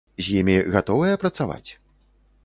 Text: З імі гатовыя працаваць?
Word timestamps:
З 0.27 0.29
імі 0.41 0.53
гатовыя 0.75 1.19
працаваць? 1.23 1.69